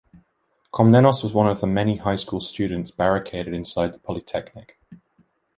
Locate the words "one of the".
1.31-1.67